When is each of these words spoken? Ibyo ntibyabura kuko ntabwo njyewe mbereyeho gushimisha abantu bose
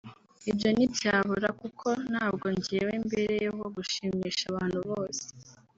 Ibyo 0.49 0.69
ntibyabura 0.75 1.49
kuko 1.61 1.87
ntabwo 2.09 2.45
njyewe 2.55 2.93
mbereyeho 3.05 3.63
gushimisha 3.75 4.43
abantu 4.51 4.79
bose 4.89 5.25